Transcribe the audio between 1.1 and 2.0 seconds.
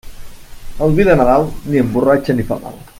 Nadal ni